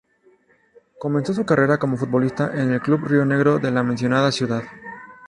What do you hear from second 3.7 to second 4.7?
mencionada ciudad.